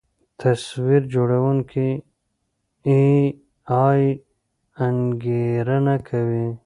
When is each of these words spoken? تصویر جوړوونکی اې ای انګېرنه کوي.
تصویر 0.41 1.01
جوړوونکی 1.13 1.89
اې 2.89 3.03
ای 3.83 4.03
انګېرنه 4.87 5.95
کوي. 6.09 6.47